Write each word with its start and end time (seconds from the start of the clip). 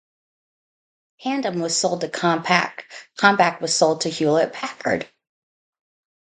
Tandem 1.21 1.59
was 1.59 1.77
sold 1.77 2.01
to 2.01 2.07
Compaq, 2.07 2.85
Compaq 3.19 3.61
was 3.61 3.75
sold 3.75 4.01
to 4.01 4.09
Hewlett-Packard. 4.09 5.07